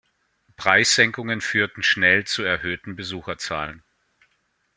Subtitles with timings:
[0.57, 3.83] Preissenkungen führten schnell zu erhöhten Besucherzahlen.